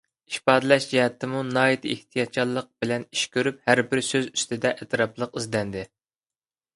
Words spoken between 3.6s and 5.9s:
ھەربىر سۆز ئۈستىدە ئەتراپلىق ئىزدەندى.